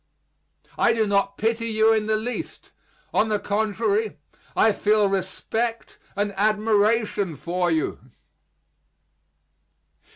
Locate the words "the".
2.07-2.15, 3.29-3.37